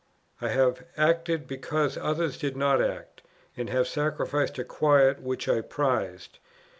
I 0.41 0.47
have 0.49 0.83
acted 0.97 1.45
because 1.47 1.95
others 1.95 2.35
did 2.39 2.57
not 2.57 2.81
act, 2.81 3.21
and 3.55 3.69
have 3.69 3.87
sacrificed 3.87 4.57
a 4.57 4.63
quiet 4.63 5.21
which 5.21 5.47
I 5.47 5.61
prized. 5.61 6.39